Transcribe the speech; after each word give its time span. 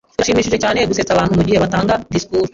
Birashimishije 0.15 0.57
cyane 0.63 0.79
gusetsa 0.89 1.11
abantu 1.13 1.33
mugihe 1.37 1.57
batanga 1.63 1.93
disikuru. 2.13 2.49